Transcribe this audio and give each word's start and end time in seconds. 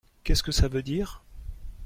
Qu’est-ce 0.23 0.41
que 0.41 0.51
ça 0.51 0.67
veut 0.67 0.81
dire? 0.81 1.21